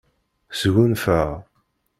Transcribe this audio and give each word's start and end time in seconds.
Sgunfaɣ. 0.59 1.29